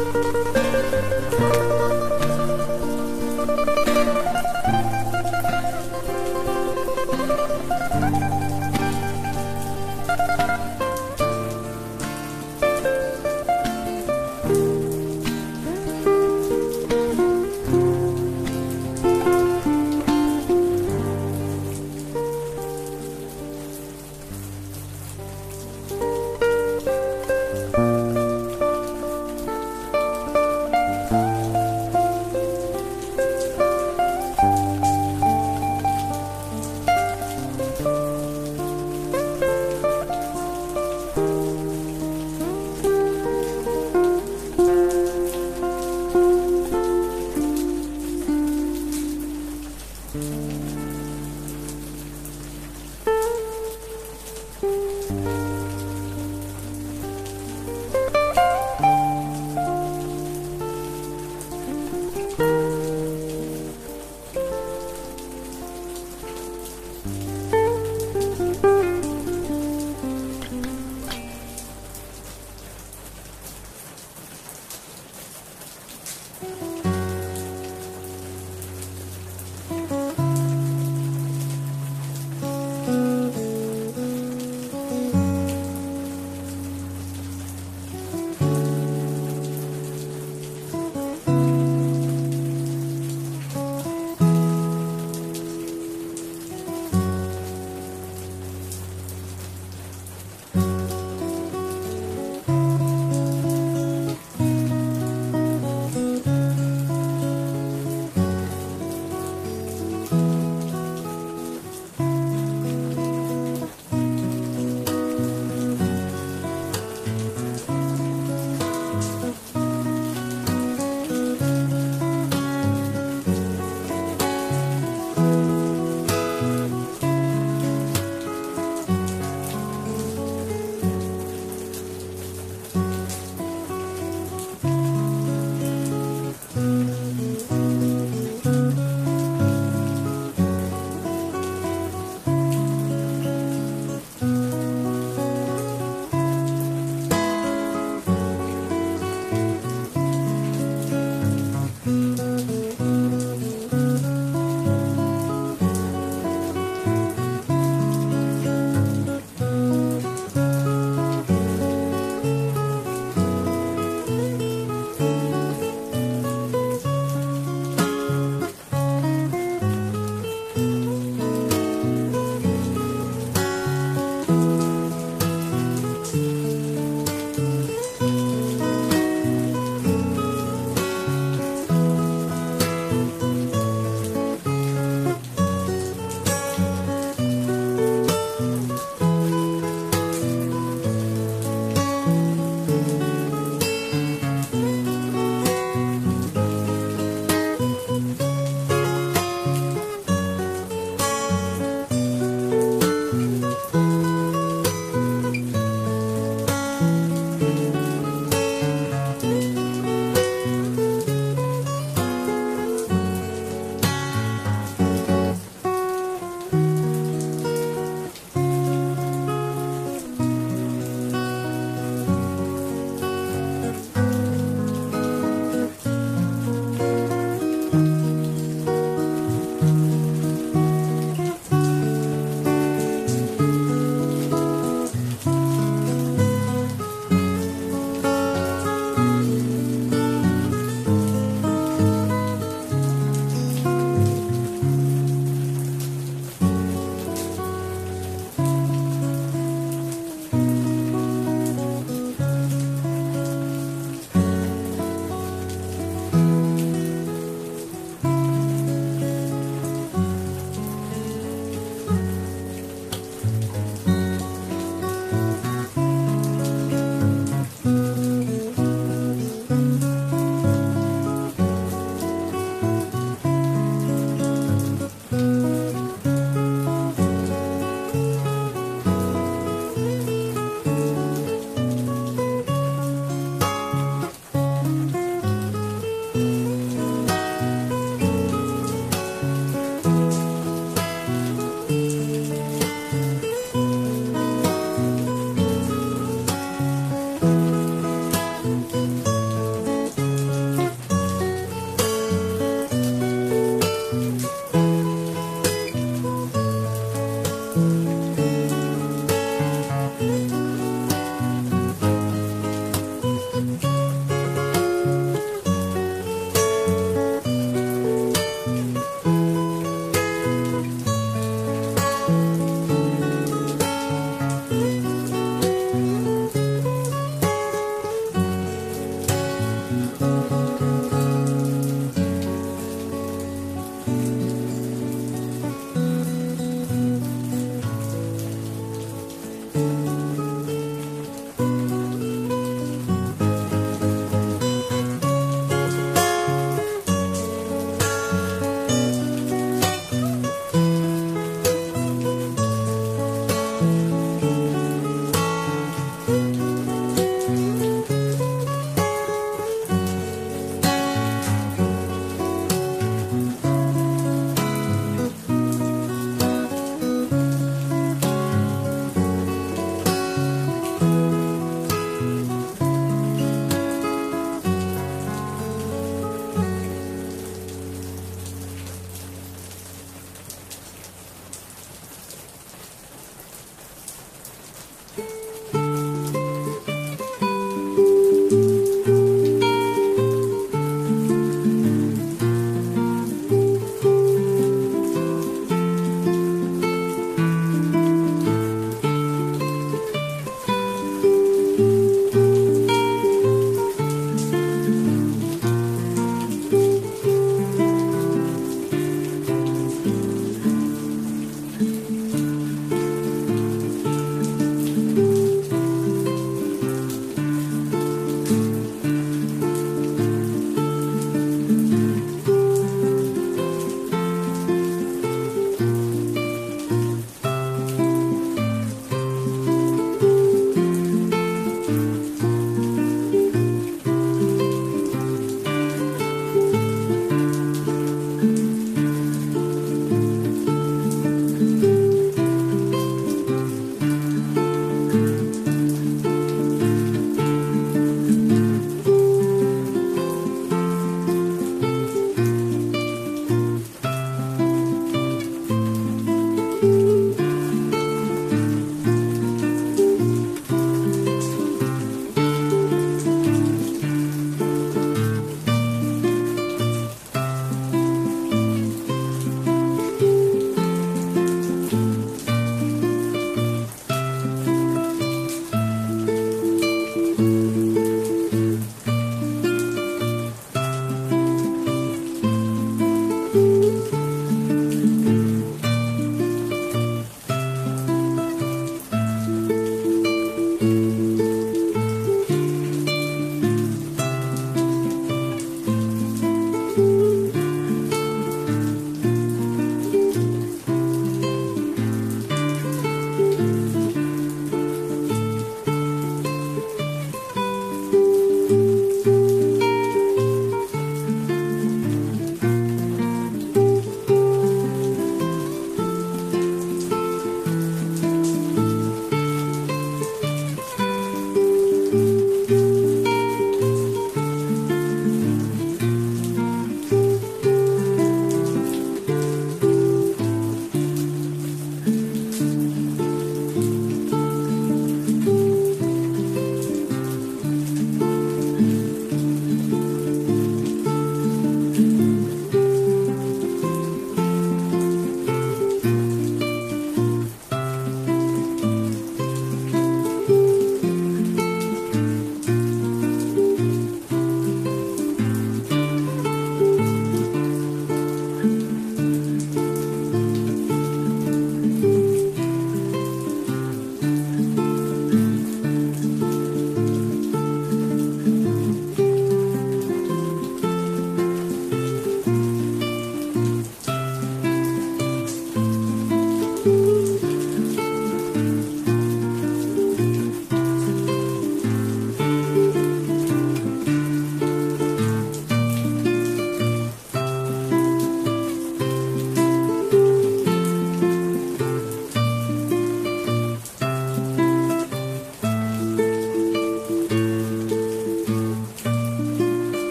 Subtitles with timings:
[0.00, 0.69] Música